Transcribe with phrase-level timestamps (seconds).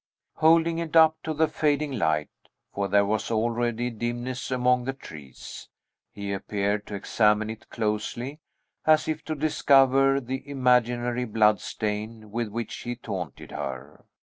[0.37, 2.31] Holding it up to the fading light
[2.73, 5.69] (for there was already dimness among the trees),
[6.11, 8.39] he appeared to examine it closely,
[8.83, 14.03] as if to discover the imaginary blood stain with which he taunted her.